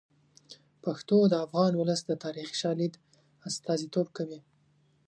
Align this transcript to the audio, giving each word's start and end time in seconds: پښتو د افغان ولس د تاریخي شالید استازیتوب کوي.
پښتو 0.83 1.17
د 1.27 1.33
افغان 1.45 1.71
ولس 1.75 2.01
د 2.05 2.11
تاریخي 2.23 2.55
شالید 2.63 2.93
استازیتوب 3.49 4.07
کوي. 4.17 4.39